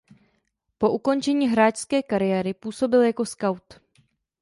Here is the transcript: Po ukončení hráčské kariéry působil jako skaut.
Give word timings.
Po 0.77 0.91
ukončení 0.91 1.47
hráčské 1.47 2.03
kariéry 2.03 2.53
působil 2.53 3.01
jako 3.01 3.25
skaut. 3.25 3.81